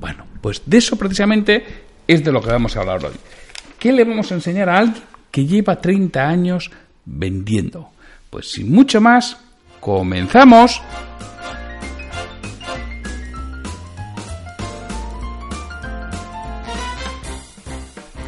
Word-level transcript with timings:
Bueno, 0.00 0.24
pues 0.40 0.62
de 0.64 0.78
eso 0.78 0.96
precisamente 0.96 1.66
es 2.08 2.24
de 2.24 2.32
lo 2.32 2.40
que 2.40 2.48
vamos 2.48 2.74
a 2.74 2.80
hablar 2.80 3.04
hoy. 3.04 3.12
¿Qué 3.78 3.92
le 3.92 4.04
vamos 4.04 4.32
a 4.32 4.36
enseñar 4.36 4.70
a 4.70 4.78
alguien 4.78 5.04
que 5.30 5.44
lleva 5.44 5.78
30 5.78 6.26
años 6.26 6.70
vendiendo? 7.04 7.90
Pues 8.30 8.52
sin 8.52 8.72
mucho 8.72 9.02
más, 9.02 9.36
comenzamos. 9.80 10.80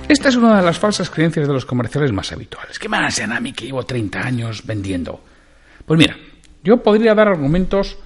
Esta 0.09 0.31
es 0.31 0.37
una 0.37 0.57
de 0.57 0.63
las 0.63 0.79
falsas 0.79 1.11
creencias 1.11 1.47
de 1.47 1.53
los 1.53 1.67
comerciales 1.67 2.13
más 2.13 2.33
habituales. 2.33 2.79
¿Qué 2.79 2.89
a 2.91 3.41
mí 3.41 3.53
que 3.53 3.67
llevo 3.67 3.85
30 3.85 4.19
años 4.19 4.65
vendiendo? 4.65 5.23
Pues 5.85 5.99
mira, 5.99 6.17
yo 6.65 6.83
podría 6.83 7.15
dar 7.15 7.29
argumentos 7.29 7.99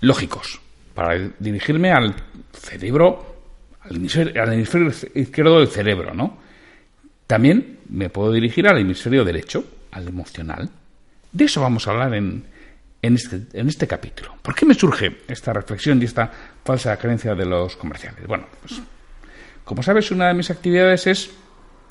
lógicos 0.00 0.60
para 0.94 1.16
dirigirme 1.38 1.92
al 1.92 2.16
cerebro, 2.52 3.36
al 3.82 3.94
hemisferio, 3.94 4.42
al 4.42 4.52
hemisferio 4.52 4.92
izquierdo 5.14 5.60
del 5.60 5.68
cerebro, 5.68 6.12
¿no? 6.12 6.38
También 7.28 7.78
me 7.88 8.10
puedo 8.10 8.32
dirigir 8.32 8.66
al 8.66 8.78
hemisferio 8.78 9.24
derecho, 9.24 9.64
al 9.92 10.08
emocional. 10.08 10.68
De 11.30 11.44
eso 11.44 11.60
vamos 11.60 11.86
a 11.86 11.92
hablar 11.92 12.14
en, 12.14 12.46
en, 13.00 13.14
este, 13.14 13.42
en 13.52 13.68
este 13.68 13.86
capítulo. 13.86 14.34
¿Por 14.42 14.56
qué 14.56 14.66
me 14.66 14.74
surge 14.74 15.18
esta 15.28 15.52
reflexión 15.52 16.02
y 16.02 16.06
esta 16.06 16.30
falsa 16.64 16.96
creencia 16.96 17.36
de 17.36 17.46
los 17.46 17.76
comerciales? 17.76 18.26
Bueno, 18.26 18.46
pues 18.60 18.82
como 19.64 19.82
sabes, 19.82 20.10
una 20.10 20.28
de 20.28 20.34
mis 20.34 20.50
actividades 20.50 21.06
es 21.06 21.30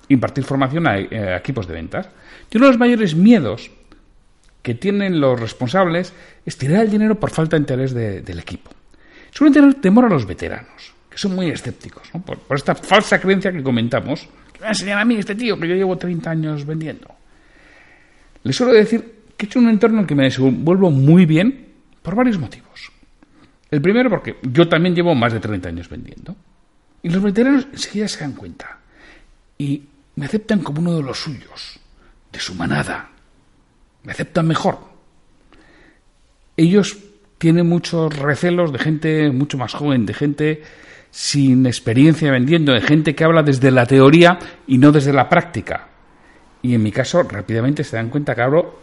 impartir 0.09 0.44
formación 0.44 0.88
a, 0.88 0.97
eh, 0.97 1.36
equipos 1.38 1.68
de 1.68 1.74
ventas. 1.74 2.09
Y 2.52 2.58
uno 2.58 2.68
de 2.68 2.72
los 2.72 2.80
mayores 2.80 3.16
miedos 3.16 3.72
que 4.62 4.74
tienen 4.75 5.19
los 5.19 5.40
responsables 5.40 6.14
es 6.46 6.58
tirar 6.58 6.81
el 6.81 6.91
dinero 6.91 7.19
por 7.19 7.31
falta 7.31 7.56
de 7.56 7.62
interés 7.62 7.94
del 7.94 8.40
equipo. 8.40 8.72
Suelen 9.31 9.53
tener 9.53 9.74
temor 9.75 10.06
a 10.06 10.09
los 10.09 10.25
veteranos, 10.25 10.94
que 11.09 11.18
son 11.18 11.36
muy 11.36 11.50
escépticos, 11.50 12.09
por, 12.25 12.40
esta 12.56 12.75
falsa 12.75 13.19
creencia 13.19 13.52
que 13.52 13.62
comentamos. 13.62 14.28
Que 14.53 14.59
me 14.59 14.63
va 14.63 14.68
a 14.68 14.72
enseñar 14.72 15.00
a 15.00 15.06
mí 15.06 15.16
este 15.16 15.36
tío 15.36 15.59
que 15.59 15.68
yo 15.68 15.75
llevo 15.75 15.97
30 15.97 16.30
años 16.30 16.66
vendiendo. 16.66 17.08
Les 18.44 18.56
suelo 18.56 18.74
decir 18.74 19.24
que 19.36 19.46
he 19.46 19.47
hecho 19.47 19.59
un 19.59 19.69
entorno 19.69 20.02
en 20.02 20.08
que 20.08 20.16
me 20.16 20.24
desenvuelvo 20.24 20.92
muy 20.92 21.25
bien 21.25 21.74
por 22.02 22.16
varios 22.16 22.38
motivos. 22.38 22.92
El 23.72 23.81
primero 23.81 24.09
porque 24.09 24.38
yo 24.44 24.69
también 24.69 24.96
llevo 24.96 25.16
más 25.16 25.34
de 25.34 25.40
30 25.40 25.69
años 25.69 25.90
vendiendo. 25.90 26.36
Y 27.02 27.09
los 27.09 27.22
veteranos 27.22 27.68
enseguida 27.72 28.08
se 28.08 28.19
dan 28.19 28.34
cuenta. 28.34 28.78
Y 29.58 29.81
me 30.16 30.25
aceptan 30.25 30.59
como 30.62 30.81
uno 30.81 30.96
de 30.96 31.03
los 31.03 31.19
suyos, 31.19 31.79
de 32.31 32.40
su 32.40 32.56
manada. 32.56 33.09
Me 34.03 34.12
aceptan 34.12 34.47
mejor. 34.47 34.79
Ellos 36.56 36.97
tienen 37.38 37.68
muchos 37.68 38.16
recelos 38.16 38.72
de 38.72 38.79
gente 38.79 39.31
mucho 39.31 39.57
más 39.57 39.74
joven, 39.74 40.06
de 40.06 40.13
gente 40.13 40.63
sin 41.09 41.66
experiencia 41.66 42.31
vendiendo, 42.31 42.74
de 42.74 42.81
gente 42.81 43.16
que 43.16 43.24
habla 43.24 43.44
desde 43.44 43.72
la 43.72 43.85
teoría 43.85 44.40
y 44.68 44.78
no 44.78 44.91
desde 44.91 45.13
la 45.13 45.29
práctica. 45.29 45.90
Y 46.62 46.75
en 46.75 46.84
mi 46.84 46.91
caso, 46.91 47.24
rápidamente 47.24 47.84
se 47.84 47.95
dan 47.95 48.09
cuenta 48.09 48.35
que 48.35 48.41
hablo. 48.41 48.80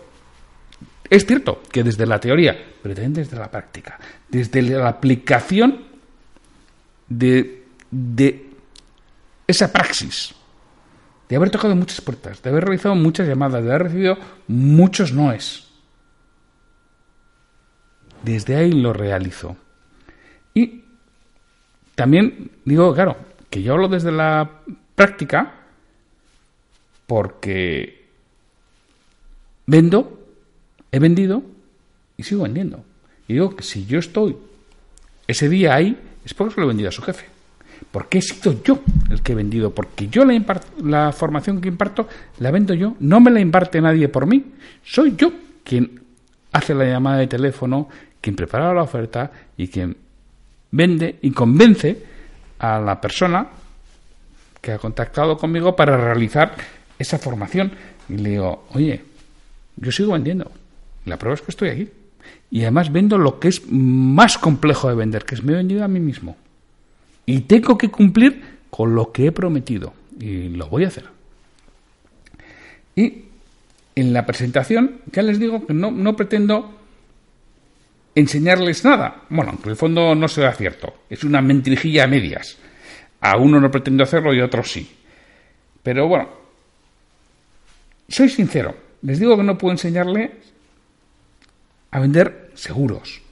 Es 1.09 1.27
cierto 1.27 1.63
que 1.71 1.83
desde 1.83 2.07
la 2.07 2.21
teoría, 2.21 2.57
pero 2.83 2.95
también 2.95 3.15
desde 3.15 3.37
la 3.37 3.51
práctica, 3.51 3.99
desde 4.29 4.63
la 4.63 4.89
aplicación 4.89 5.87
de, 7.09 7.65
de 7.91 8.47
esa 9.47 9.73
praxis 9.73 10.35
de 11.31 11.37
haber 11.37 11.51
tocado 11.51 11.77
muchas 11.77 12.01
puertas, 12.01 12.43
de 12.43 12.51
haber 12.51 12.65
realizado 12.65 12.97
muchas 12.97 13.29
llamadas, 13.29 13.63
de 13.63 13.71
haber 13.71 13.85
recibido 13.85 14.19
muchos 14.49 15.13
noes. 15.13 15.69
Desde 18.25 18.57
ahí 18.57 18.73
lo 18.73 18.93
realizo. 18.93 19.57
Y 20.53 20.83
también 21.95 22.51
digo, 22.65 22.93
claro, 22.93 23.17
que 23.49 23.63
yo 23.63 23.75
hablo 23.75 23.87
desde 23.87 24.11
la 24.11 24.51
práctica 24.97 25.55
porque 27.07 28.09
vendo, 29.67 30.27
he 30.91 30.99
vendido 30.99 31.45
y 32.17 32.25
sigo 32.25 32.43
vendiendo. 32.43 32.85
Y 33.29 33.35
digo 33.35 33.55
que 33.55 33.63
si 33.63 33.87
yo 33.87 34.01
estoy 34.01 34.37
ese 35.29 35.49
día 35.49 35.77
ahí, 35.77 35.97
es 36.25 36.35
porque 36.35 36.55
se 36.55 36.61
lo 36.61 36.67
he 36.67 36.69
vendido 36.69 36.89
a 36.89 36.93
su 36.93 37.03
jefe. 37.03 37.30
Porque 37.91 38.19
he 38.19 38.23
sido 38.23 38.63
yo 38.63 38.81
el 39.11 39.23
que 39.23 39.33
he 39.33 39.35
vendido, 39.35 39.75
porque 39.75 40.09
yo 40.09 40.25
la, 40.25 40.61
la 40.83 41.13
formación 41.13 41.61
que 41.61 41.69
imparto 41.69 42.09
la 42.39 42.51
vendo 42.51 42.75
yo, 42.75 42.95
no 43.01 43.21
me 43.21 43.31
la 43.31 43.41
imparte 43.41 43.81
nadie 43.81 44.09
por 44.09 44.27
mí, 44.27 44.45
soy 44.85 45.15
yo 45.17 45.33
quien 45.65 46.01
hace 46.53 46.75
la 46.75 46.85
llamada 46.85 47.19
de 47.19 47.27
teléfono, 47.27 47.89
quien 48.21 48.37
prepara 48.37 48.75
la 48.75 48.83
oferta 48.83 49.31
y 49.57 49.69
quien 49.69 49.97
vende 50.71 51.19
y 51.23 51.31
convence 51.31 52.05
a 52.59 52.79
la 52.79 53.01
persona 53.01 53.49
que 54.61 54.73
ha 54.73 54.79
contactado 54.79 55.37
conmigo 55.39 55.75
para 55.75 55.97
realizar 55.97 56.55
esa 56.99 57.19
formación. 57.19 57.73
Y 58.09 58.17
le 58.19 58.31
digo, 58.31 58.67
oye, 58.75 59.03
yo 59.77 59.93
sigo 59.93 60.13
vendiendo. 60.13 60.51
La 61.07 61.17
prueba 61.17 61.35
es 61.35 61.43
que 61.43 61.51
estoy 61.51 61.69
aquí. 61.71 61.89
Y 62.51 62.63
además 62.63 62.93
vendo 62.93 63.17
lo 63.17 63.39
que 63.39 63.49
es 63.49 63.63
más 63.71 64.37
complejo 64.37 64.89
de 64.89 64.95
vender, 64.95 65.25
que 65.25 65.35
es 65.35 65.43
me 65.43 65.53
he 65.53 65.57
vendido 65.57 65.85
a 65.85 65.89
mí 65.89 66.01
mismo. 66.01 66.37
Y 67.31 67.43
tengo 67.43 67.79
que 67.79 67.91
cumplir 67.91 68.43
con 68.71 68.95
lo 68.95 69.13
que 69.13 69.27
he 69.27 69.33
prometido. 69.33 69.95
Y 70.19 70.49
lo 70.49 70.69
voy 70.69 70.85
a 70.85 70.89
hacer. 70.89 71.05
Y 72.97 73.25
en 73.95 74.13
la 74.13 74.27
presentación 74.27 75.01
ya 75.13 75.23
les 75.23 75.39
digo 75.39 75.65
que 75.65 75.73
no, 75.73 75.93
no 75.93 76.17
pretendo 76.17 76.77
enseñarles 78.17 78.85
nada. 78.85 79.23
Bueno, 79.29 79.57
en 79.63 79.71
el 79.71 79.77
fondo 79.77 80.17
no 80.17 80.27
será 80.27 80.53
cierto. 80.55 81.03
Es 81.09 81.23
una 81.23 81.41
mentirijilla 81.41 82.05
a 82.05 82.09
medias. 82.09 82.59
A 83.21 83.37
uno 83.37 83.61
no 83.61 83.71
pretendo 83.71 84.03
hacerlo 84.03 84.35
y 84.35 84.41
a 84.41 84.47
otro 84.47 84.65
sí. 84.65 84.91
Pero 85.85 86.09
bueno, 86.09 86.29
soy 88.09 88.29
sincero. 88.29 88.75
Les 89.03 89.21
digo 89.21 89.37
que 89.37 89.45
no 89.45 89.57
puedo 89.57 89.71
enseñarle 89.71 90.33
a 91.93 92.01
vender 92.01 92.51
seguros, 92.55 93.23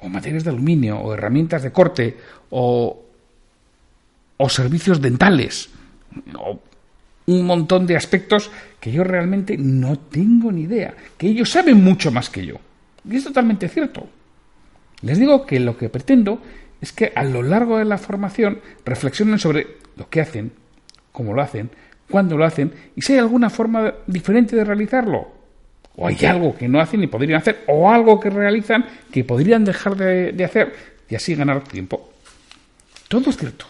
o 0.00 0.08
materias 0.08 0.44
de 0.44 0.50
aluminio, 0.50 0.98
o 0.98 1.12
herramientas 1.12 1.62
de 1.62 1.72
corte, 1.72 2.16
o, 2.50 3.03
o 4.36 4.48
servicios 4.48 5.00
dentales, 5.00 5.70
o 6.36 6.60
un 7.26 7.46
montón 7.46 7.86
de 7.86 7.96
aspectos 7.96 8.50
que 8.80 8.92
yo 8.92 9.04
realmente 9.04 9.56
no 9.56 9.98
tengo 9.98 10.52
ni 10.52 10.62
idea, 10.62 10.94
que 11.16 11.28
ellos 11.28 11.50
saben 11.50 11.82
mucho 11.82 12.10
más 12.10 12.28
que 12.28 12.44
yo. 12.44 12.56
Y 13.08 13.16
es 13.16 13.24
totalmente 13.24 13.68
cierto. 13.68 14.06
Les 15.02 15.18
digo 15.18 15.46
que 15.46 15.60
lo 15.60 15.76
que 15.76 15.88
pretendo 15.88 16.40
es 16.80 16.92
que 16.92 17.12
a 17.14 17.24
lo 17.24 17.42
largo 17.42 17.78
de 17.78 17.84
la 17.84 17.98
formación 17.98 18.60
reflexionen 18.84 19.38
sobre 19.38 19.66
lo 19.96 20.08
que 20.08 20.20
hacen, 20.20 20.52
cómo 21.12 21.32
lo 21.32 21.42
hacen, 21.42 21.70
cuándo 22.10 22.36
lo 22.36 22.44
hacen 22.44 22.72
y 22.94 23.02
si 23.02 23.14
hay 23.14 23.18
alguna 23.18 23.50
forma 23.50 23.94
diferente 24.06 24.56
de 24.56 24.64
realizarlo. 24.64 25.32
O 25.96 26.06
hay 26.08 26.16
algo 26.26 26.56
que 26.56 26.66
no 26.66 26.80
hacen 26.80 27.02
y 27.04 27.06
podrían 27.06 27.38
hacer, 27.38 27.62
o 27.68 27.88
algo 27.88 28.18
que 28.18 28.28
realizan 28.28 28.84
que 29.12 29.22
podrían 29.22 29.64
dejar 29.64 29.94
de, 29.96 30.44
hacer 30.44 30.74
y 31.08 31.14
así 31.14 31.36
ganar 31.36 31.62
tiempo. 31.62 32.12
Todo 33.06 33.30
es 33.30 33.36
cierto. 33.36 33.66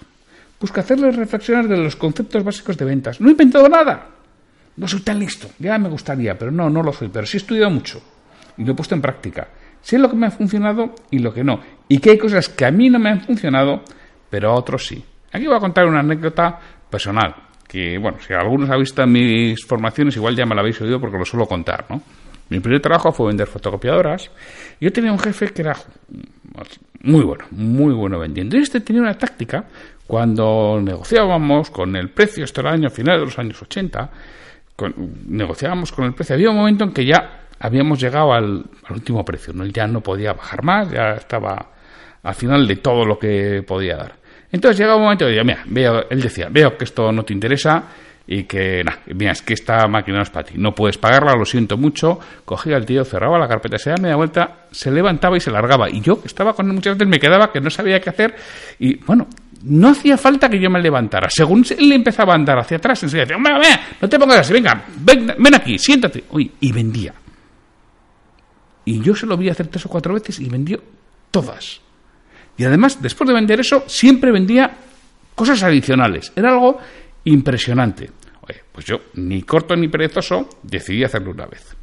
Busca 0.65 0.81
hacerles 0.81 1.15
reflexionar 1.15 1.69
de 1.69 1.77
los 1.77 1.95
conceptos 1.95 2.43
básicos 2.43 2.79
de 2.79 2.87
ventas. 2.87 3.21
No 3.21 3.29
he 3.29 3.33
inventado 3.33 3.69
nada. 3.69 4.09
No 4.79 4.89
soy 4.89 5.01
tan 5.01 5.19
listo. 5.19 5.47
Ya 5.59 5.77
me 5.77 5.91
gustaría, 5.91 6.39
pero 6.39 6.51
no, 6.51 6.71
no 6.71 6.83
lo 6.83 6.91
soy. 6.91 7.11
Pero 7.11 7.27
sí 7.27 7.37
he 7.37 7.41
estudiado 7.41 7.71
mucho 7.71 8.01
y 8.57 8.65
lo 8.65 8.73
he 8.73 8.75
puesto 8.75 8.95
en 8.95 9.03
práctica. 9.03 9.47
Sé 9.83 9.99
lo 9.99 10.09
que 10.09 10.17
me 10.17 10.27
ha 10.27 10.31
funcionado 10.31 10.95
y 11.11 11.19
lo 11.19 11.35
que 11.35 11.45
no. 11.45 11.61
Y 11.87 11.99
que 11.99 12.13
hay 12.13 12.17
cosas 12.17 12.49
que 12.49 12.65
a 12.65 12.71
mí 12.71 12.89
no 12.89 12.99
me 12.99 13.11
han 13.11 13.21
funcionado, 13.21 13.83
pero 14.31 14.53
a 14.53 14.55
otros 14.55 14.87
sí. 14.87 15.05
Aquí 15.31 15.47
voy 15.47 15.55
a 15.55 15.61
contar 15.61 15.85
una 15.85 16.01
anécdota 16.01 16.59
personal 16.89 17.35
que, 17.69 17.99
bueno, 17.99 18.17
si 18.27 18.33
algunos 18.33 18.71
habéis 18.71 18.89
visto 18.89 19.07
mis 19.07 19.67
formaciones, 19.67 20.17
igual 20.17 20.35
ya 20.35 20.47
me 20.47 20.55
la 20.55 20.63
habéis 20.63 20.81
oído 20.81 20.99
porque 20.99 21.19
lo 21.19 21.27
suelo 21.27 21.45
contar, 21.45 21.85
¿no? 21.91 22.01
Mi 22.49 22.61
primer 22.61 22.81
trabajo 22.81 23.13
fue 23.13 23.27
vender 23.27 23.49
fotocopiadoras. 23.49 24.31
Yo 24.81 24.91
tenía 24.91 25.13
un 25.13 25.19
jefe 25.19 25.49
que 25.49 25.61
era 25.61 25.77
muy 27.03 27.23
bueno, 27.23 27.45
muy 27.51 27.93
bueno 27.93 28.19
vendiendo. 28.19 28.57
Y 28.57 28.63
este 28.63 28.81
tenía 28.81 29.03
una 29.03 29.19
táctica 29.19 29.67
cuando 30.07 30.81
negociábamos 30.83 31.71
con 31.71 31.97
el 31.97 32.11
precio, 32.11 32.45
esto 32.45 32.61
era 32.61 32.71
el 32.71 32.81
año 32.83 32.91
final 32.91 33.21
de 33.21 33.25
los 33.27 33.39
años 33.39 33.61
80, 33.61 34.11
negociábamos 35.27 35.93
con 35.93 36.05
el 36.05 36.15
precio. 36.15 36.35
Había 36.35 36.51
un 36.51 36.57
momento 36.57 36.85
en 36.85 36.93
que 36.93 37.07
ya 37.07 37.47
habíamos 37.59 38.01
llegado 38.01 38.33
al, 38.33 38.65
último 38.91 39.25
precio, 39.25 39.53
¿no? 39.55 39.65
ya 39.67 39.87
no 39.87 40.01
podía 40.01 40.33
bajar 40.33 40.63
más, 40.63 40.91
ya 40.91 41.15
estaba 41.15 41.71
al 42.23 42.35
final 42.35 42.67
de 42.67 42.77
todo 42.77 43.05
lo 43.05 43.19
que 43.19 43.63
podía 43.67 43.97
dar. 43.97 44.17
Entonces 44.53 44.79
llega 44.79 44.95
un 44.95 45.03
momento 45.03 45.27
de, 45.27 45.43
mira, 45.43 45.65
veo, 45.67 46.09
él 46.11 46.21
decía, 46.21 46.49
veo 46.51 46.77
que 46.77 46.85
esto 46.85 47.11
no 47.11 47.25
te 47.25 47.33
interesa 47.33 47.85
y 48.27 48.45
que, 48.45 48.83
nada, 48.85 49.01
mira, 49.07 49.33
es 49.33 49.43
que 49.43 49.55
esta 49.55 49.87
máquina 49.89 50.19
no 50.19 50.23
es 50.23 50.31
para 50.31 50.47
ti, 50.47 50.55
no 50.57 50.75
puedes 50.75 50.97
pagarla, 50.97 51.35
lo 51.35 51.45
siento 51.45 51.77
mucho. 51.77 52.19
Cogía 52.45 52.77
al 52.77 52.87
tío, 52.87 53.05
cerraba 53.05 53.39
la 53.39 53.49
carpeta, 53.49 53.79
se 53.79 53.91
daba 53.91 54.03
media 54.03 54.17
vuelta, 54.17 54.67
se 54.71 54.91
levantaba 54.91 55.37
y 55.37 55.41
se 55.41 55.51
largaba. 55.51 55.91
Y 55.91 56.01
yo, 56.01 56.21
que 56.21 56.29
estaba 56.29 56.55
con 56.55 56.67
él 56.67 56.73
muchas 56.73 56.97
veces, 56.97 57.09
me 57.09 57.19
quedaba 57.19 57.51
que 57.53 57.61
no 57.61 57.69
sabía 57.69 58.01
qué 58.01 58.11
hacer 58.11 58.35
y, 58.79 58.97
bueno, 59.05 59.27
no 59.65 59.89
hacía 59.89 60.17
falta 60.17 60.49
que 60.49 60.61
yo 60.61 60.71
me 60.71 60.81
levantara. 60.81 61.29
Según 61.31 61.65
él 61.77 61.93
empezaba 61.93 62.33
a 62.33 62.37
andar 62.37 62.59
hacia 62.59 62.77
atrás, 62.77 63.03
enseguida 63.03 63.25
decía, 63.25 63.37
hombre, 63.37 63.55
no 64.01 64.09
te 64.09 64.19
pongas 64.19 64.41
así, 64.41 64.53
venga, 64.53 64.85
ven, 64.99 65.35
ven 65.39 65.55
aquí, 65.55 65.79
siéntate. 65.79 66.25
Y 66.61 66.73
vendía. 66.73 67.15
Y 68.85 69.01
yo 69.01 69.15
se 69.15 69.27
lo 69.27 69.37
vi 69.37 69.49
hacer 69.49 69.69
tres 69.69 69.87
o 69.87 69.89
cuatro 69.89 70.15
veces 70.15 70.39
y 70.41 70.49
vendió 70.49 70.83
todas. 71.31 71.81
Y 72.57 72.65
además, 72.65 73.01
después 73.01 73.27
de 73.27 73.35
vender 73.35 73.61
eso, 73.61 73.85
siempre 73.87 74.31
vendía 74.31 74.71
cosas 75.35 75.63
adicionales. 75.63 76.33
Era 76.37 76.51
algo 76.51 76.79
impresionante. 77.25 78.11
Oye, 78.43 78.61
pues 78.71 78.85
yo, 78.85 78.97
ni 79.15 79.43
corto 79.43 79.75
ni 79.75 79.89
perezoso, 79.89 80.49
decidí 80.63 81.03
hacerlo 81.03 81.31
una 81.31 81.47
vez. 81.47 81.75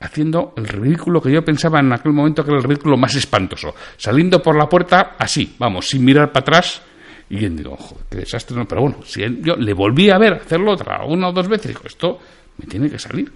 Haciendo 0.00 0.52
el 0.56 0.66
ridículo 0.66 1.20
que 1.20 1.32
yo 1.32 1.44
pensaba 1.44 1.80
en 1.80 1.92
aquel 1.92 2.12
momento 2.12 2.44
que 2.44 2.50
era 2.50 2.58
el 2.58 2.64
ridículo 2.64 2.96
más 2.96 3.14
espantoso. 3.14 3.74
Saliendo 3.96 4.42
por 4.42 4.56
la 4.56 4.68
puerta 4.68 5.16
así, 5.18 5.54
vamos, 5.58 5.88
sin 5.88 6.04
mirar 6.04 6.32
para 6.32 6.42
atrás. 6.42 6.82
Y 7.30 7.38
yo 7.38 7.48
digo, 7.48 7.76
joder, 7.76 8.04
qué 8.10 8.18
desastre. 8.18 8.56
No, 8.56 8.66
pero 8.66 8.82
bueno, 8.82 8.98
si 9.04 9.22
yo 9.40 9.56
le 9.56 9.72
volví 9.72 10.10
a 10.10 10.18
ver 10.18 10.34
hacerlo 10.34 10.72
otra, 10.72 11.04
una 11.06 11.28
o 11.28 11.32
dos 11.32 11.48
veces, 11.48 11.68
digo, 11.68 11.82
esto 11.84 12.18
me 12.58 12.66
tiene 12.66 12.90
que 12.90 12.98
salir. 12.98 13.32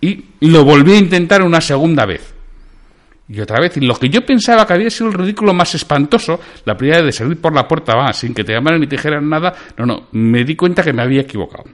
Y 0.00 0.24
lo 0.40 0.64
volví 0.64 0.92
a 0.92 0.98
intentar 0.98 1.42
una 1.42 1.60
segunda 1.60 2.04
vez 2.04 2.41
y 3.32 3.40
otra 3.40 3.60
vez. 3.60 3.76
Y 3.78 3.80
lo 3.80 3.94
que 3.94 4.08
yo 4.08 4.20
pensaba 4.24 4.66
que 4.66 4.74
había 4.74 4.90
sido 4.90 5.08
el 5.08 5.14
ridículo 5.14 5.54
más 5.54 5.74
espantoso, 5.74 6.38
la 6.66 6.76
primera 6.76 7.02
de 7.02 7.12
salir 7.12 7.40
por 7.40 7.54
la 7.54 7.66
puerta, 7.66 7.94
va, 7.96 8.12
sin 8.12 8.34
que 8.34 8.44
te 8.44 8.52
llamaran 8.52 8.80
ni 8.80 8.86
te 8.86 8.96
dijeran 8.96 9.28
nada, 9.28 9.54
no, 9.78 9.86
no, 9.86 10.08
me 10.12 10.44
di 10.44 10.54
cuenta 10.54 10.82
que 10.82 10.92
me 10.92 11.02
había 11.02 11.22
equivocado. 11.22 11.64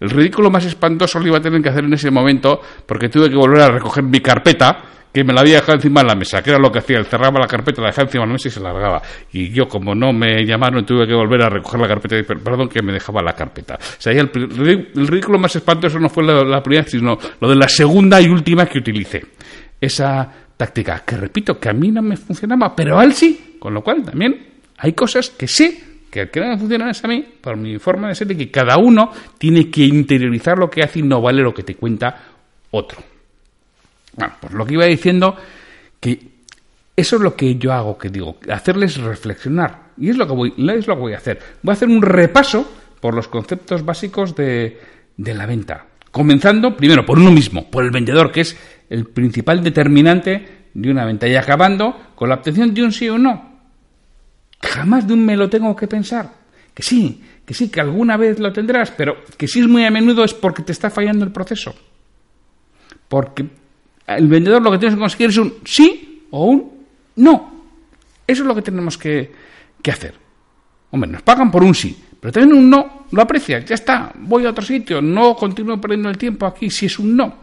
El 0.00 0.10
ridículo 0.10 0.50
más 0.50 0.64
espantoso 0.64 1.20
lo 1.20 1.28
iba 1.28 1.38
a 1.38 1.40
tener 1.40 1.62
que 1.62 1.68
hacer 1.68 1.84
en 1.84 1.92
ese 1.92 2.10
momento 2.10 2.60
porque 2.84 3.08
tuve 3.08 3.30
que 3.30 3.36
volver 3.36 3.60
a 3.62 3.68
recoger 3.68 4.02
mi 4.02 4.20
carpeta 4.20 4.90
que 5.12 5.22
me 5.22 5.32
la 5.32 5.42
había 5.42 5.54
dejado 5.54 5.74
encima 5.74 6.00
de 6.00 6.08
la 6.08 6.16
mesa, 6.16 6.42
que 6.42 6.50
era 6.50 6.58
lo 6.58 6.72
que 6.72 6.80
hacía, 6.80 6.98
él 6.98 7.06
cerraba 7.06 7.38
la 7.38 7.46
carpeta, 7.46 7.80
la 7.80 7.86
dejaba 7.86 8.06
encima 8.06 8.22
de 8.24 8.26
la 8.26 8.32
mesa 8.32 8.48
y 8.48 8.50
se 8.50 8.58
largaba. 8.58 9.00
Y 9.30 9.50
yo, 9.50 9.68
como 9.68 9.94
no 9.94 10.12
me 10.12 10.44
llamaron, 10.44 10.84
tuve 10.84 11.06
que 11.06 11.14
volver 11.14 11.40
a 11.42 11.48
recoger 11.48 11.80
la 11.80 11.86
carpeta 11.86 12.18
y 12.18 12.24
perdón 12.24 12.68
que 12.68 12.82
me 12.82 12.92
dejaba 12.92 13.22
la 13.22 13.32
carpeta. 13.32 13.76
O 13.76 14.00
sea, 14.00 14.12
el, 14.12 14.28
el 14.34 15.06
ridículo 15.06 15.38
más 15.38 15.54
espantoso 15.54 16.00
no 16.00 16.08
fue 16.08 16.24
la, 16.24 16.42
la 16.42 16.60
primera, 16.60 16.84
sino 16.88 17.16
lo 17.40 17.48
de 17.48 17.54
la 17.54 17.68
segunda 17.68 18.20
y 18.20 18.26
última 18.26 18.66
que 18.66 18.80
utilicé. 18.80 19.24
Esa 19.80 20.43
táctica 20.56 21.02
que 21.04 21.16
repito 21.16 21.58
que 21.58 21.68
a 21.68 21.72
mí 21.72 21.90
no 21.90 22.02
me 22.02 22.16
funcionaba, 22.16 22.74
pero 22.74 22.98
a 22.98 23.04
él 23.04 23.12
sí, 23.12 23.56
con 23.58 23.74
lo 23.74 23.82
cual 23.82 24.02
también 24.02 24.54
hay 24.78 24.92
cosas 24.92 25.30
que 25.30 25.48
sé 25.48 25.94
que 26.14 26.20
al 26.20 26.30
que 26.30 26.38
no 26.38 26.46
me 26.46 26.58
funcionan 26.58 26.90
es 26.90 27.04
a 27.04 27.08
mí, 27.08 27.26
por 27.40 27.56
mi 27.56 27.76
forma 27.80 28.06
de 28.06 28.14
ser, 28.14 28.30
y 28.30 28.36
que 28.36 28.48
cada 28.48 28.78
uno 28.78 29.10
tiene 29.36 29.68
que 29.68 29.82
interiorizar 29.82 30.56
lo 30.56 30.70
que 30.70 30.84
hace 30.84 31.00
y 31.00 31.02
no 31.02 31.20
vale 31.20 31.42
lo 31.42 31.52
que 31.52 31.64
te 31.64 31.74
cuenta 31.74 32.16
otro. 32.70 33.02
Bueno, 34.14 34.34
pues 34.40 34.52
lo 34.52 34.64
que 34.64 34.74
iba 34.74 34.84
diciendo, 34.84 35.36
que 35.98 36.20
eso 36.94 37.16
es 37.16 37.22
lo 37.22 37.34
que 37.34 37.56
yo 37.56 37.72
hago, 37.72 37.98
que 37.98 38.10
digo, 38.10 38.36
hacerles 38.48 38.96
reflexionar. 38.98 39.88
Y 39.98 40.10
es 40.10 40.16
lo 40.16 40.28
que 40.28 40.32
voy, 40.34 40.54
es 40.56 40.86
lo 40.86 40.94
que 40.94 41.00
voy 41.00 41.14
a 41.14 41.16
hacer. 41.16 41.40
Voy 41.62 41.72
a 41.72 41.74
hacer 41.74 41.88
un 41.88 42.00
repaso 42.00 42.64
por 43.00 43.14
los 43.14 43.26
conceptos 43.26 43.84
básicos 43.84 44.36
de, 44.36 44.80
de 45.16 45.34
la 45.34 45.46
venta. 45.46 45.86
Comenzando 46.14 46.76
primero 46.76 47.04
por 47.04 47.18
uno 47.18 47.32
mismo, 47.32 47.68
por 47.68 47.82
el 47.82 47.90
vendedor, 47.90 48.30
que 48.30 48.42
es 48.42 48.56
el 48.88 49.04
principal 49.06 49.64
determinante 49.64 50.68
de 50.72 50.88
una 50.88 51.04
venta 51.04 51.26
y 51.26 51.34
acabando 51.34 52.12
con 52.14 52.28
la 52.28 52.36
obtención 52.36 52.72
de 52.72 52.84
un 52.84 52.92
sí 52.92 53.08
o 53.08 53.18
no. 53.18 53.58
Jamás 54.62 55.08
de 55.08 55.14
un 55.14 55.26
me 55.26 55.36
lo 55.36 55.50
tengo 55.50 55.74
que 55.74 55.88
pensar. 55.88 56.30
Que 56.72 56.84
sí, 56.84 57.20
que 57.44 57.52
sí, 57.52 57.68
que 57.68 57.80
alguna 57.80 58.16
vez 58.16 58.38
lo 58.38 58.52
tendrás, 58.52 58.92
pero 58.92 59.24
que 59.36 59.48
si 59.48 59.58
es 59.58 59.66
muy 59.66 59.84
a 59.84 59.90
menudo 59.90 60.22
es 60.22 60.32
porque 60.34 60.62
te 60.62 60.70
está 60.70 60.88
fallando 60.88 61.24
el 61.24 61.32
proceso. 61.32 61.74
Porque 63.08 63.48
el 64.06 64.28
vendedor 64.28 64.62
lo 64.62 64.70
que 64.70 64.78
tienes 64.78 64.94
que 64.94 65.00
conseguir 65.00 65.30
es 65.30 65.38
un 65.38 65.54
sí 65.64 66.28
o 66.30 66.44
un 66.44 66.72
no. 67.16 67.64
Eso 68.24 68.42
es 68.42 68.46
lo 68.46 68.54
que 68.54 68.62
tenemos 68.62 68.96
que, 68.96 69.32
que 69.82 69.90
hacer. 69.90 70.14
Hombre, 70.92 71.10
nos 71.10 71.22
pagan 71.22 71.50
por 71.50 71.64
un 71.64 71.74
sí, 71.74 72.04
pero 72.24 72.32
también 72.32 72.56
un 72.56 72.70
no 72.70 73.04
lo 73.10 73.20
aprecias, 73.20 73.66
ya 73.66 73.74
está, 73.74 74.10
voy 74.20 74.46
a 74.46 74.50
otro 74.50 74.64
sitio, 74.64 75.02
no 75.02 75.36
continúo 75.36 75.78
perdiendo 75.78 76.08
el 76.08 76.16
tiempo 76.16 76.46
aquí 76.46 76.70
si 76.70 76.86
es 76.86 76.98
un 76.98 77.14
no. 77.14 77.34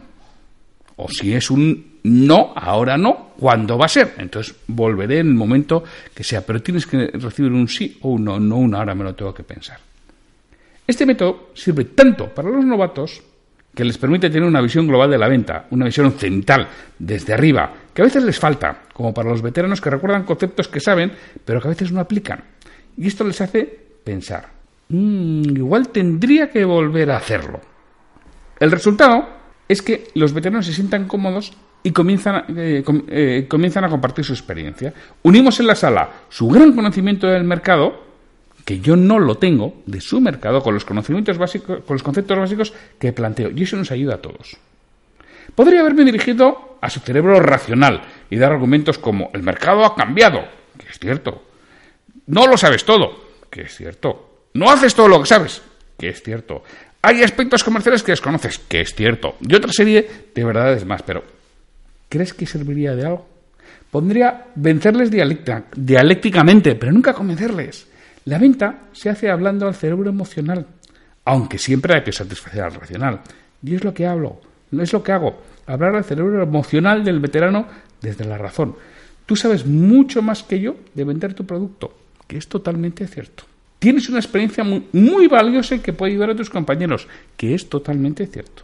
O 0.96 1.08
si 1.08 1.32
es 1.32 1.52
un 1.52 2.00
no, 2.02 2.52
ahora 2.56 2.98
no, 2.98 3.28
¿cuándo 3.38 3.78
va 3.78 3.84
a 3.84 3.88
ser? 3.88 4.14
Entonces 4.18 4.56
volveré 4.66 5.20
en 5.20 5.28
el 5.28 5.34
momento 5.34 5.84
que 6.12 6.24
sea, 6.24 6.44
pero 6.44 6.60
tienes 6.60 6.84
que 6.84 7.12
recibir 7.14 7.52
un 7.52 7.68
sí 7.68 7.96
o 8.00 8.08
un 8.08 8.24
no, 8.24 8.40
no 8.40 8.56
un 8.56 8.74
ahora 8.74 8.92
me 8.96 9.04
lo 9.04 9.14
tengo 9.14 9.32
que 9.32 9.44
pensar. 9.44 9.78
Este 10.84 11.06
método 11.06 11.50
sirve 11.54 11.84
tanto 11.84 12.34
para 12.34 12.50
los 12.50 12.64
novatos 12.64 13.22
que 13.72 13.84
les 13.84 13.96
permite 13.98 14.30
tener 14.30 14.48
una 14.48 14.60
visión 14.60 14.88
global 14.88 15.12
de 15.12 15.18
la 15.18 15.28
venta, 15.28 15.66
una 15.70 15.84
visión 15.84 16.10
central, 16.14 16.66
desde 16.98 17.34
arriba, 17.34 17.72
que 17.94 18.02
a 18.02 18.06
veces 18.06 18.24
les 18.24 18.36
falta, 18.36 18.82
como 18.92 19.14
para 19.14 19.30
los 19.30 19.42
veteranos 19.42 19.80
que 19.80 19.90
recuerdan 19.90 20.24
conceptos 20.24 20.66
que 20.66 20.80
saben, 20.80 21.12
pero 21.44 21.60
que 21.60 21.68
a 21.68 21.70
veces 21.70 21.92
no 21.92 22.00
aplican. 22.00 22.42
Y 22.96 23.06
esto 23.06 23.22
les 23.22 23.40
hace 23.40 23.62
pensar, 24.02 24.61
mm, 24.92 25.56
igual 25.56 25.88
tendría 25.88 26.50
que 26.50 26.64
volver 26.64 27.10
a 27.10 27.16
hacerlo. 27.16 27.60
El 28.58 28.70
resultado 28.70 29.28
es 29.68 29.82
que 29.82 30.08
los 30.14 30.32
veteranos 30.32 30.66
se 30.66 30.72
sientan 30.72 31.06
cómodos 31.06 31.52
y 31.82 31.90
comienzan, 31.90 32.44
eh, 32.56 32.84
eh, 33.08 33.46
comienzan 33.48 33.84
a 33.84 33.88
compartir 33.88 34.24
su 34.24 34.32
experiencia. 34.32 34.92
Unimos 35.22 35.58
en 35.60 35.66
la 35.66 35.74
sala 35.74 36.10
su 36.28 36.48
gran 36.48 36.72
conocimiento 36.74 37.26
del 37.26 37.44
mercado, 37.44 38.04
que 38.64 38.80
yo 38.80 38.94
no 38.94 39.18
lo 39.18 39.36
tengo, 39.36 39.82
de 39.86 40.00
su 40.00 40.20
mercado, 40.20 40.62
con 40.62 40.74
los 40.74 40.84
conocimientos 40.84 41.38
básicos, 41.38 41.82
con 41.84 41.94
los 41.94 42.02
conceptos 42.02 42.38
básicos 42.38 42.72
que 42.98 43.12
planteo. 43.12 43.50
Y 43.50 43.64
eso 43.64 43.76
nos 43.76 43.90
ayuda 43.90 44.14
a 44.14 44.22
todos. 44.22 44.56
Podría 45.54 45.80
haberme 45.80 46.04
dirigido 46.04 46.78
a 46.80 46.88
su 46.88 47.00
cerebro 47.00 47.40
racional 47.40 48.02
y 48.30 48.36
dar 48.36 48.52
argumentos 48.52 48.98
como 48.98 49.30
el 49.34 49.42
mercado 49.42 49.84
ha 49.84 49.96
cambiado, 49.96 50.44
que 50.78 50.88
es 50.88 50.98
cierto. 50.98 51.42
No 52.26 52.46
lo 52.46 52.56
sabes 52.56 52.84
todo, 52.84 53.24
que 53.50 53.62
es 53.62 53.76
cierto. 53.76 54.31
No 54.54 54.70
haces 54.70 54.94
todo 54.94 55.08
lo 55.08 55.20
que 55.20 55.26
sabes, 55.26 55.62
que 55.98 56.08
es 56.10 56.22
cierto. 56.22 56.62
Hay 57.02 57.22
aspectos 57.22 57.64
comerciales 57.64 58.02
que 58.02 58.12
desconoces, 58.12 58.58
que 58.58 58.82
es 58.82 58.94
cierto. 58.94 59.36
Y 59.40 59.54
otra 59.54 59.72
serie 59.72 60.08
de 60.34 60.44
verdades 60.44 60.84
más, 60.84 61.02
pero 61.02 61.24
¿crees 62.08 62.32
que 62.34 62.46
serviría 62.46 62.94
de 62.94 63.06
algo? 63.06 63.26
Pondría 63.90 64.46
vencerles 64.54 65.10
dialécticamente, 65.10 66.74
pero 66.76 66.92
nunca 66.92 67.12
convencerles. 67.12 67.86
La 68.24 68.38
venta 68.38 68.84
se 68.92 69.10
hace 69.10 69.30
hablando 69.30 69.66
al 69.66 69.74
cerebro 69.74 70.08
emocional, 70.08 70.66
aunque 71.24 71.58
siempre 71.58 71.94
hay 71.94 72.02
que 72.02 72.12
satisfacer 72.12 72.62
al 72.62 72.74
racional. 72.74 73.20
Y 73.62 73.74
es 73.74 73.84
lo 73.84 73.92
que 73.92 74.06
hablo, 74.06 74.40
no 74.70 74.82
es 74.82 74.92
lo 74.92 75.02
que 75.02 75.12
hago, 75.12 75.42
hablar 75.66 75.96
al 75.96 76.04
cerebro 76.04 76.42
emocional 76.42 77.04
del 77.04 77.20
veterano 77.20 77.66
desde 78.00 78.24
la 78.24 78.38
razón. 78.38 78.76
Tú 79.26 79.36
sabes 79.36 79.66
mucho 79.66 80.22
más 80.22 80.42
que 80.42 80.60
yo 80.60 80.76
de 80.94 81.04
vender 81.04 81.34
tu 81.34 81.44
producto, 81.44 81.96
que 82.26 82.38
es 82.38 82.48
totalmente 82.48 83.06
cierto. 83.06 83.44
Tienes 83.82 84.08
una 84.08 84.20
experiencia 84.20 84.62
muy, 84.62 85.26
valiosa 85.26 85.82
que 85.82 85.92
puede 85.92 86.12
ayudar 86.12 86.30
a 86.30 86.36
tus 86.36 86.48
compañeros, 86.48 87.08
que 87.36 87.52
es 87.52 87.68
totalmente 87.68 88.28
cierto. 88.28 88.62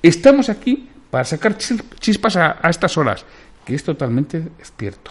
Estamos 0.00 0.48
aquí 0.48 0.88
para 1.10 1.24
sacar 1.24 1.58
chispas 1.58 2.36
a 2.36 2.70
estas 2.70 2.96
horas, 2.96 3.24
que 3.64 3.74
es 3.74 3.82
totalmente 3.82 4.44
cierto. 4.78 5.10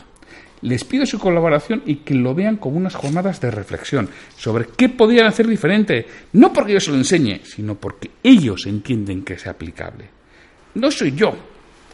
Les 0.62 0.86
pido 0.86 1.06
su 1.06 1.20
colaboración 1.20 1.84
y 1.86 1.98
que 1.98 2.14
lo 2.14 2.34
vean 2.34 2.56
como 2.56 2.78
unas 2.78 2.96
jornadas 2.96 3.42
de 3.42 3.52
reflexión 3.52 4.08
sobre 4.38 4.66
qué 4.78 4.88
podrían 4.88 5.28
hacer 5.28 5.46
diferente, 5.46 6.08
no 6.32 6.54
porque 6.54 6.72
yo 6.72 6.80
se 6.80 6.92
lo 6.92 6.98
enseñe, 6.98 7.42
sino 7.44 7.76
porque 7.76 8.12
ellos 8.24 8.66
entienden 8.66 9.24
que 9.24 9.34
es 9.34 9.46
aplicable. 9.46 10.06
No 10.76 10.90
soy 10.90 11.12
yo 11.12 11.36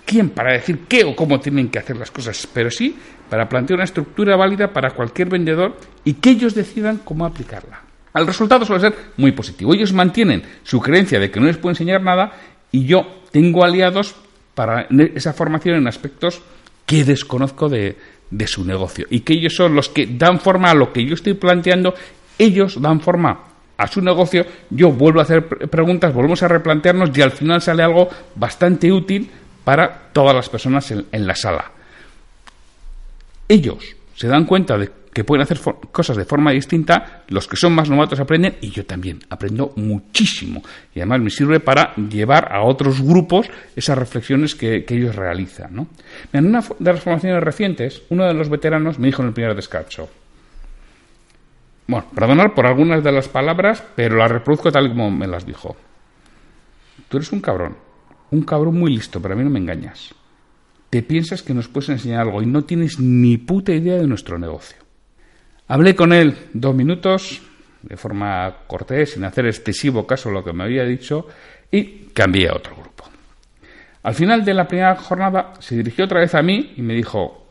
quien 0.06 0.30
para 0.30 0.54
decir 0.54 0.82
qué 0.88 1.04
o 1.04 1.16
cómo 1.16 1.40
tienen 1.40 1.70
que 1.70 1.80
hacer 1.80 1.98
las 1.98 2.12
cosas, 2.12 2.48
pero 2.54 2.70
sí 2.70 2.96
para 3.30 3.50
plantear 3.50 3.78
una 3.78 3.86
estructura 3.86 4.36
válida 4.36 4.72
para 4.72 4.92
cualquier 4.92 5.30
vendedor 5.30 5.76
y 6.04 6.14
que 6.14 6.32
ellos 6.32 6.54
decidan 6.54 7.02
cómo 7.04 7.26
aplicarla. 7.26 7.82
El 8.14 8.28
resultado 8.28 8.66
suele 8.66 8.82
ser 8.82 8.96
muy 9.18 9.34
positivo. 9.34 9.74
Ellos 9.74 9.92
mantienen 9.92 10.44
su 10.64 10.80
creencia 10.80 11.20
de 11.20 11.30
que 11.30 11.40
no 11.40 11.48
les 11.48 11.58
puedo 11.58 11.72
enseñar 11.72 12.02
nada 12.02 12.32
y 12.72 12.86
yo 12.86 13.24
tengo 13.32 13.66
aliados 13.66 14.16
para 14.54 14.88
esa 15.16 15.34
formación 15.34 15.76
en 15.76 15.88
aspectos 15.88 16.42
que 16.86 17.04
desconozco 17.04 17.68
de, 17.68 17.98
de 18.30 18.48
su 18.48 18.64
negocio 18.64 19.06
y 19.10 19.22
que 19.22 19.34
ellos 19.34 19.56
son 19.56 19.76
los 19.76 19.90
que 19.90 20.08
dan 20.08 20.40
forma 20.40 20.72
a 20.72 20.76
lo 20.76 20.94
que 20.94 21.06
yo 21.06 21.16
estoy 21.16 21.34
planteando, 21.34 21.94
ellos 22.38 22.82
dan 22.82 23.02
forma 23.02 23.40
a 23.78 23.88
su 23.88 24.02
negocio, 24.02 24.46
yo 24.70 24.92
vuelvo 24.92 25.20
a 25.20 25.24
hacer 25.24 25.46
preguntas, 25.48 26.14
volvemos 26.14 26.42
a 26.44 26.48
replantearnos 26.48 27.10
y 27.18 27.22
al 27.22 27.32
final 27.32 27.62
sale 27.62 27.84
algo 27.84 28.08
bastante 28.36 28.92
útil 28.92 29.30
para 29.66 30.12
todas 30.14 30.34
las 30.34 30.48
personas 30.48 30.90
en, 30.92 31.28
la 31.28 31.36
sala. 31.36 31.72
Ellos 33.50 33.96
se 34.16 34.28
dan 34.28 34.46
cuenta 34.46 34.78
de 34.78 34.90
que 35.12 35.24
pueden 35.24 35.44
hacer 35.44 35.60
cosas 35.92 36.18
de 36.18 36.26
forma 36.26 36.52
distinta, 36.52 37.24
los 37.30 37.48
que 37.48 37.56
son 37.56 37.74
más 37.74 37.90
novatos 37.90 38.20
aprenden 38.20 38.58
y 38.60 38.70
yo 38.70 38.86
también 38.86 39.20
aprendo 39.30 39.72
muchísimo. 39.78 40.62
Y 40.94 41.00
además 41.00 41.22
me 41.22 41.30
sirve 41.30 41.62
para 41.62 41.96
llevar 41.96 42.54
a 42.54 42.64
otros 42.64 43.02
grupos 43.02 43.50
esas 43.76 43.98
reflexiones 43.98 44.56
que, 44.56 44.86
ellos 44.88 45.16
realizan. 45.16 45.74
¿no? 45.74 45.88
En 46.34 46.46
una 46.46 46.62
de 46.80 46.94
las 46.94 47.02
formaciones 47.02 47.42
recientes, 47.42 48.04
uno 48.10 48.26
de 48.26 48.34
los 48.34 48.50
veteranos 48.50 49.00
me 49.00 49.08
dijo 49.08 49.22
en 49.22 49.30
el 49.30 49.34
primer 49.34 49.56
descanso, 49.56 50.10
bueno, 51.88 52.08
perdonar 52.14 52.54
por 52.54 52.66
algunas 52.66 53.04
de 53.04 53.12
las 53.12 53.30
palabras, 53.30 53.84
pero 53.96 54.18
las 54.18 54.32
reproduzco 54.32 54.72
tal 54.72 54.90
como 54.90 55.12
me 55.12 55.28
las 55.28 55.46
dijo. 55.46 55.78
Tú 57.08 57.18
eres 57.18 57.32
un 57.32 57.42
cabrón, 57.42 57.78
un 58.32 58.44
cabrón 58.44 58.80
muy 58.80 58.94
listo, 58.94 59.22
pero 59.22 59.34
a 59.34 59.38
mí 59.38 59.44
no 59.44 59.50
me 59.50 59.60
engañas. 59.60 60.14
Te 60.90 61.02
piensas 61.02 61.44
que 61.44 61.54
nos 61.54 61.68
puedes 61.68 61.90
enseñar 61.90 62.22
algo 62.22 62.42
y 62.42 62.46
no 62.46 62.64
tienes 62.64 63.00
ni 63.00 63.38
puta 63.38 63.74
idea 63.74 63.98
de 63.98 64.08
nuestro 64.08 64.38
negocio. 64.38 64.78
Hablé 65.68 65.96
con 65.96 66.14
él 66.14 66.38
dos 66.54 66.76
minutos, 66.76 67.42
de 67.82 67.98
forma 67.98 68.56
cortés, 68.68 69.14
sin 69.14 69.24
hacer 69.24 69.46
excesivo 69.48 70.06
caso 70.06 70.30
a 70.30 70.32
lo 70.32 70.44
que 70.44 70.54
me 70.54 70.64
había 70.64 70.84
dicho, 70.84 71.28
y 71.72 72.08
cambié 72.14 72.50
a 72.50 72.56
otro 72.56 72.76
grupo. 72.76 73.06
Al 74.04 74.14
final 74.14 74.46
de 74.46 74.54
la 74.54 74.68
primera 74.68 74.96
jornada 74.96 75.54
se 75.60 75.76
dirigió 75.76 76.06
otra 76.06 76.20
vez 76.20 76.36
a 76.36 76.42
mí 76.42 76.74
y 76.78 76.82
me 76.82 76.94
dijo, 76.94 77.48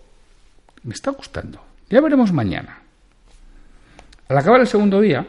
me 0.85 0.95
está 0.95 1.11
gustando, 1.11 1.61
ya 1.91 2.01
veremos 2.01 2.33
mañana. 2.33 2.81
Al 4.29 4.39
acabar 4.39 4.61
el 4.61 4.67
segundo 4.67 5.01
día, 5.01 5.27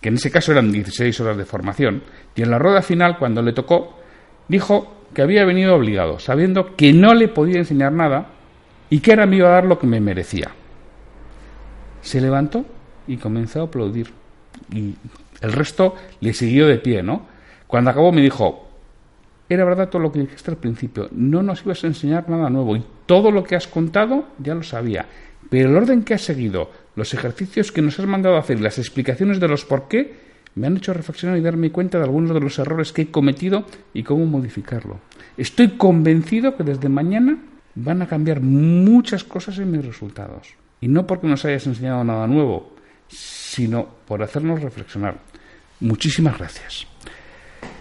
que 0.00 0.08
en 0.08 0.16
ese 0.16 0.30
caso 0.30 0.52
eran 0.52 0.72
16 0.72 1.20
horas 1.20 1.36
de 1.36 1.44
formación, 1.44 2.02
y 2.34 2.42
en 2.42 2.50
la 2.50 2.58
rueda 2.58 2.82
final, 2.82 3.16
cuando 3.18 3.40
le 3.42 3.52
tocó, 3.52 4.01
dijo 4.48 4.92
que 5.14 5.22
había 5.22 5.44
venido 5.44 5.74
obligado, 5.74 6.18
sabiendo 6.18 6.76
que 6.76 6.92
no 6.92 7.14
le 7.14 7.28
podía 7.28 7.58
enseñar 7.58 7.92
nada 7.92 8.28
y 8.90 9.00
que 9.00 9.12
ahora 9.12 9.26
me 9.26 9.36
iba 9.36 9.48
a 9.48 9.52
dar 9.52 9.64
lo 9.64 9.78
que 9.78 9.86
me 9.86 10.00
merecía. 10.00 10.50
Se 12.00 12.20
levantó 12.20 12.64
y 13.06 13.16
comenzó 13.16 13.60
a 13.60 13.64
aplaudir. 13.64 14.10
Y 14.72 14.94
el 15.40 15.52
resto 15.52 15.94
le 16.20 16.32
siguió 16.32 16.66
de 16.66 16.78
pie, 16.78 17.02
¿no? 17.02 17.26
Cuando 17.66 17.90
acabó 17.90 18.12
me 18.12 18.20
dijo, 18.20 18.68
era 19.48 19.64
verdad 19.64 19.88
todo 19.88 20.02
lo 20.02 20.12
que 20.12 20.20
dijiste 20.20 20.50
al 20.50 20.56
principio, 20.56 21.08
no 21.12 21.42
nos 21.42 21.64
ibas 21.64 21.84
a 21.84 21.86
enseñar 21.86 22.28
nada 22.28 22.50
nuevo 22.50 22.76
y 22.76 22.84
todo 23.06 23.30
lo 23.30 23.44
que 23.44 23.56
has 23.56 23.66
contado 23.66 24.26
ya 24.38 24.54
lo 24.54 24.62
sabía, 24.62 25.06
pero 25.50 25.68
el 25.68 25.76
orden 25.76 26.02
que 26.02 26.14
has 26.14 26.22
seguido, 26.22 26.70
los 26.96 27.12
ejercicios 27.14 27.72
que 27.72 27.82
nos 27.82 27.98
has 27.98 28.06
mandado 28.06 28.36
a 28.36 28.40
hacer 28.40 28.60
las 28.60 28.78
explicaciones 28.78 29.40
de 29.40 29.48
los 29.48 29.64
por 29.64 29.88
qué 29.88 30.31
me 30.54 30.66
han 30.66 30.76
hecho 30.76 30.92
reflexionar 30.92 31.38
y 31.38 31.42
darme 31.42 31.72
cuenta 31.72 31.98
de 31.98 32.04
algunos 32.04 32.34
de 32.34 32.40
los 32.40 32.58
errores 32.58 32.92
que 32.92 33.02
he 33.02 33.10
cometido 33.10 33.64
y 33.94 34.02
cómo 34.02 34.26
modificarlo. 34.26 35.00
Estoy 35.36 35.70
convencido 35.70 36.56
que 36.56 36.64
desde 36.64 36.88
mañana 36.88 37.38
van 37.74 38.02
a 38.02 38.06
cambiar 38.06 38.40
muchas 38.40 39.24
cosas 39.24 39.58
en 39.58 39.70
mis 39.70 39.84
resultados. 39.84 40.48
Y 40.80 40.88
no 40.88 41.06
porque 41.06 41.26
nos 41.26 41.44
hayas 41.44 41.66
enseñado 41.66 42.04
nada 42.04 42.26
nuevo, 42.26 42.72
sino 43.08 43.86
por 44.06 44.22
hacernos 44.22 44.60
reflexionar. 44.60 45.18
Muchísimas 45.80 46.38
gracias. 46.38 46.86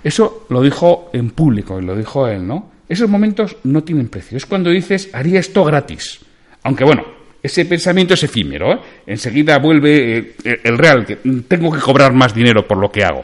Eso 0.03 0.45
lo 0.49 0.61
dijo 0.61 1.09
en 1.13 1.31
público 1.31 1.79
y 1.79 1.85
lo 1.85 1.95
dijo 1.95 2.27
él, 2.27 2.47
¿no? 2.47 2.71
Esos 2.87 3.09
momentos 3.09 3.57
no 3.63 3.83
tienen 3.83 4.09
precio. 4.09 4.37
Es 4.37 4.45
cuando 4.45 4.69
dices, 4.69 5.09
haría 5.13 5.39
esto 5.39 5.63
gratis. 5.63 6.19
Aunque 6.63 6.83
bueno, 6.83 7.03
ese 7.41 7.65
pensamiento 7.65 8.13
es 8.13 8.23
efímero. 8.23 8.73
¿eh? 8.73 8.79
Enseguida 9.07 9.57
vuelve 9.59 10.17
eh, 10.43 10.59
el 10.63 10.77
real, 10.77 11.05
que 11.05 11.17
tengo 11.47 11.71
que 11.71 11.79
cobrar 11.79 12.13
más 12.13 12.33
dinero 12.33 12.67
por 12.67 12.77
lo 12.77 12.91
que 12.91 13.03
hago. 13.03 13.23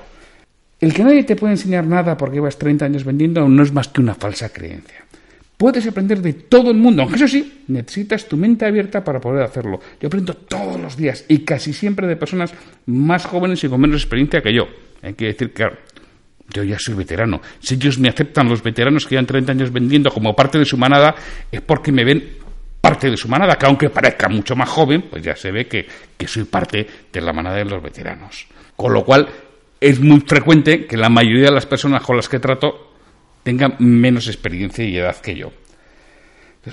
El 0.80 0.94
que 0.94 1.04
nadie 1.04 1.24
te 1.24 1.36
puede 1.36 1.54
enseñar 1.54 1.86
nada 1.86 2.16
porque 2.18 2.36
llevas 2.36 2.58
30 2.58 2.86
años 2.86 3.04
vendiendo 3.04 3.48
no 3.48 3.64
es 3.64 3.74
más 3.74 3.88
que 3.88 4.02
una 4.02 4.14
falsa 4.14 4.50
creencia. 4.50 5.06
Puedes 5.58 5.88
aprender 5.88 6.22
de 6.22 6.34
todo 6.34 6.70
el 6.70 6.78
mundo, 6.78 7.02
aunque 7.02 7.16
eso 7.16 7.28
sí, 7.28 7.64
necesitas 7.68 8.28
tu 8.28 8.38
mente 8.38 8.64
abierta 8.64 9.04
para 9.04 9.20
poder 9.20 9.42
hacerlo. 9.42 9.80
Yo 10.00 10.08
aprendo 10.08 10.36
todos 10.36 10.80
los 10.80 10.96
días 10.96 11.26
y 11.28 11.40
casi 11.40 11.74
siempre 11.74 12.06
de 12.06 12.16
personas 12.16 12.54
más 12.86 13.26
jóvenes 13.26 13.64
y 13.64 13.68
con 13.68 13.82
menos 13.82 14.04
experiencia 14.04 14.42
que 14.42 14.54
yo. 14.54 14.68
Hay 15.02 15.16
que 15.16 15.26
decir 15.26 15.52
que 15.54 15.64
yo 16.54 16.64
ya 16.64 16.78
soy 16.78 16.94
veterano. 16.94 17.42
Si 17.60 17.74
ellos 17.74 17.98
me 17.98 18.10
aceptan, 18.10 18.48
los 18.48 18.62
veteranos 18.62 19.06
que 19.06 19.16
llevan 19.16 19.26
30 19.26 19.52
años 19.52 19.74
vendiendo 19.74 20.12
como 20.12 20.36
parte 20.36 20.60
de 20.60 20.66
su 20.66 20.78
manada, 20.78 21.16
es 21.52 21.62
porque 21.62 21.92
me 21.92 22.06
ven 22.06 22.24
parte 22.82 23.10
de 23.10 23.18
su 23.18 23.28
manada, 23.28 23.58
que 23.58 23.66
aunque 23.66 23.90
parezca 23.90 24.30
mucho 24.30 24.56
más 24.56 24.70
joven, 24.70 25.04
pues 25.10 25.24
ya 25.24 25.36
se 25.36 25.52
ve 25.52 25.68
que, 25.68 25.88
que 26.18 26.28
soy 26.28 26.46
parte 26.46 26.88
de 27.12 27.22
la 27.22 27.34
manada 27.34 27.58
de 27.58 27.66
los 27.66 27.82
veteranos. 27.82 28.48
Con 28.76 28.94
lo 28.94 29.04
cual, 29.04 29.28
es 29.80 30.00
muy 30.00 30.22
frecuente 30.22 30.86
que 30.86 30.98
la 30.98 31.10
mayoría 31.10 31.46
de 31.46 31.52
las 31.52 31.66
personas 31.66 32.02
con 32.02 32.16
las 32.16 32.30
que 32.30 32.40
trato 32.40 32.94
tenga 33.44 33.76
menos 33.80 34.28
experiencia 34.28 34.84
y 34.84 34.98
edad 34.98 35.16
que 35.18 35.36
yo. 35.36 35.52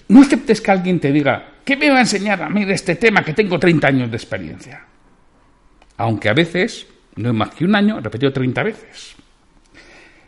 No 0.08 0.22
aceptes 0.22 0.60
que 0.60 0.70
alguien 0.70 0.98
te 0.98 1.12
diga, 1.12 1.52
¿qué 1.64 1.76
me 1.76 1.90
va 1.90 1.98
a 1.98 2.00
enseñar 2.00 2.42
a 2.42 2.48
mí 2.48 2.64
de 2.64 2.74
este 2.74 2.96
tema 2.96 3.22
que 3.22 3.32
tengo 3.32 3.58
30 3.58 3.86
años 3.86 4.10
de 4.10 4.16
experiencia? 4.16 4.84
Aunque 5.96 6.28
a 6.28 6.34
veces, 6.34 6.86
no 7.16 7.28
es 7.28 7.34
más 7.34 7.50
que 7.54 7.64
un 7.64 7.76
año, 7.76 8.00
repetido 8.00 8.32
30 8.32 8.62
veces. 8.64 9.14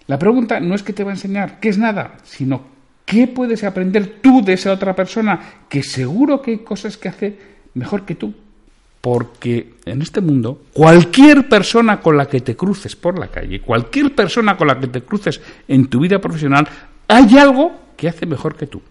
La 0.06 0.18
pregunta 0.18 0.60
no 0.60 0.74
es 0.74 0.82
qué 0.84 0.92
te 0.92 1.02
va 1.02 1.10
a 1.10 1.14
enseñar, 1.14 1.58
qué 1.58 1.70
es 1.70 1.78
nada, 1.78 2.14
sino 2.22 2.75
qué 3.06 3.26
puedes 3.26 3.64
aprender 3.64 4.18
tú 4.20 4.42
de 4.44 4.52
esa 4.52 4.72
otra 4.72 4.94
persona 4.94 5.64
que 5.70 5.82
seguro 5.82 6.42
que 6.42 6.50
hay 6.50 6.58
cosas 6.58 6.98
que 6.98 7.08
hace 7.08 7.38
mejor 7.72 8.04
que 8.04 8.16
tú 8.16 8.34
porque 9.06 9.74
en 9.84 10.02
este 10.02 10.20
mundo 10.20 10.62
cualquier 10.72 11.48
persona 11.48 12.00
con 12.00 12.16
la 12.16 12.26
que 12.26 12.40
te 12.40 12.56
cruces 12.56 12.96
por 12.96 13.16
la 13.16 13.28
calle, 13.28 13.60
cualquier 13.60 14.12
persona 14.16 14.56
con 14.56 14.66
la 14.66 14.80
que 14.80 14.88
te 14.88 15.02
cruces 15.02 15.40
en 15.68 15.86
tu 15.86 16.00
vida 16.00 16.20
profesional, 16.20 16.66
hay 17.06 17.38
algo 17.38 17.70
que 17.96 18.08
hace 18.08 18.26
mejor 18.26 18.56
que 18.56 18.66
tú. 18.66 18.82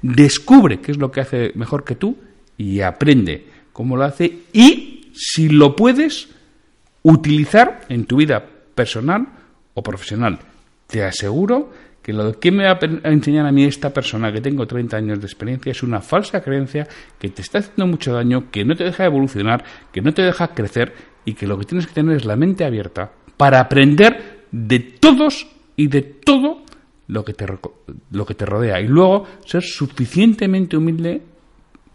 Descubre 0.00 0.80
qué 0.80 0.92
es 0.92 0.96
lo 0.96 1.10
que 1.10 1.20
hace 1.20 1.52
mejor 1.54 1.84
que 1.84 1.96
tú 1.96 2.16
y 2.56 2.80
aprende 2.80 3.46
cómo 3.74 3.94
lo 3.98 4.04
hace 4.04 4.38
y 4.54 5.10
si 5.14 5.50
lo 5.50 5.76
puedes 5.76 6.30
utilizar 7.02 7.82
en 7.90 8.06
tu 8.06 8.16
vida 8.16 8.42
personal 8.74 9.28
o 9.74 9.82
profesional. 9.82 10.38
Te 10.86 11.04
aseguro 11.04 11.70
que 12.08 12.14
lo 12.14 12.40
que 12.40 12.50
me 12.50 12.64
va 12.64 12.78
a 12.80 13.10
enseñar 13.10 13.44
a 13.44 13.52
mí 13.52 13.64
esta 13.64 13.92
persona 13.92 14.32
que 14.32 14.40
tengo 14.40 14.66
30 14.66 14.96
años 14.96 15.20
de 15.20 15.26
experiencia 15.26 15.72
es 15.72 15.82
una 15.82 16.00
falsa 16.00 16.40
creencia 16.40 16.88
que 17.18 17.28
te 17.28 17.42
está 17.42 17.58
haciendo 17.58 17.86
mucho 17.86 18.14
daño, 18.14 18.50
que 18.50 18.64
no 18.64 18.74
te 18.74 18.84
deja 18.84 19.04
evolucionar, 19.04 19.62
que 19.92 20.00
no 20.00 20.14
te 20.14 20.22
deja 20.22 20.48
crecer 20.54 20.94
y 21.26 21.34
que 21.34 21.46
lo 21.46 21.58
que 21.58 21.66
tienes 21.66 21.86
que 21.86 21.92
tener 21.92 22.16
es 22.16 22.24
la 22.24 22.34
mente 22.34 22.64
abierta 22.64 23.12
para 23.36 23.60
aprender 23.60 24.46
de 24.50 24.78
todos 24.78 25.48
y 25.76 25.88
de 25.88 26.00
todo 26.00 26.62
lo 27.08 27.26
que 27.26 27.34
te, 27.34 27.44
lo 28.10 28.24
que 28.24 28.34
te 28.34 28.46
rodea 28.46 28.80
y 28.80 28.88
luego 28.88 29.26
ser 29.44 29.62
suficientemente 29.62 30.78
humilde 30.78 31.20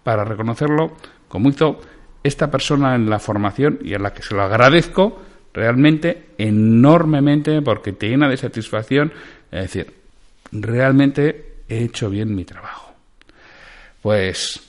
para 0.03 0.24
reconocerlo 0.24 0.96
como 1.27 1.50
hizo 1.50 1.79
esta 2.22 2.51
persona 2.51 2.93
en 2.93 3.10
la 3.10 3.17
formación 3.17 3.79
y 3.84 3.96
a 3.96 3.98
la 3.98 4.13
que 4.13 4.22
se 4.22 4.36
lo 4.36 4.43
agradezco 4.43 5.20
realmente 5.55 6.27
enormemente 6.38 7.63
porque 7.63 7.93
te 7.93 8.10
llena 8.10 8.29
de 8.29 8.38
satisfacción. 8.38 9.12
Es 9.51 9.74
decir, 9.74 10.03
realmente 10.62 11.64
he 11.68 11.84
hecho 11.84 12.10
bien 12.10 12.36
mi 12.36 12.46
trabajo. 12.46 12.94
Pues, 14.02 14.62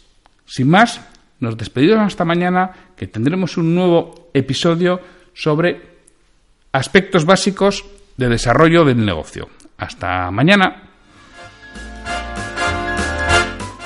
sin 0.46 0.68
más, 0.68 1.00
nos 1.40 1.56
despedimos 1.56 2.06
hasta 2.06 2.24
mañana 2.24 2.70
que 2.96 3.06
tendremos 3.06 3.56
un 3.56 3.74
nuevo 3.74 4.30
episodio 4.32 5.00
sobre 5.34 5.94
aspectos 6.72 7.24
básicos 7.24 7.84
de 8.16 8.28
desarrollo 8.28 8.84
del 8.84 9.04
negocio. 9.04 9.48
Hasta 9.76 10.30
mañana. 10.30 10.90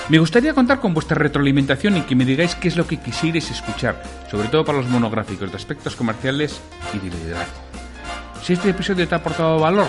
Me 0.09 0.19
gustaría 0.19 0.55
contar 0.55 0.81
con 0.81 0.95
vuestra 0.95 1.19
retroalimentación 1.19 1.99
y 1.99 2.03
que 2.03 2.15
me 2.15 2.25
digáis 2.25 2.55
qué 2.55 2.69
es 2.69 2.77
lo 2.77 2.87
que 2.87 2.97
quisierais 2.99 3.51
escuchar, 3.51 4.03
sobre 4.31 4.49
todo 4.49 4.65
para 4.65 4.79
los 4.79 4.89
monográficos 4.89 5.51
de 5.51 5.57
aspectos 5.57 5.97
comerciales 5.97 6.63
y 6.95 6.99
de 6.99 7.15
liderazgo. 7.15 7.59
Si 8.43 8.55
este 8.55 8.71
episodio 8.71 9.07
te 9.07 9.15
ha 9.15 9.19
aportado 9.19 9.59
valor, 9.59 9.89